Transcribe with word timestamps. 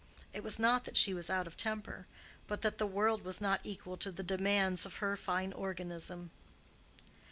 It 0.33 0.43
was 0.43 0.57
not 0.57 0.85
that 0.85 0.97
she 0.97 1.13
was 1.13 1.29
out 1.29 1.45
of 1.45 1.55
temper, 1.55 2.07
but 2.47 2.63
that 2.63 2.79
the 2.79 2.87
world 2.87 3.23
was 3.23 3.39
not 3.39 3.59
equal 3.63 3.97
to 3.97 4.11
the 4.11 4.23
demands 4.23 4.83
of 4.83 4.95
her 4.95 5.15
fine 5.15 5.53
organism. 5.53 6.31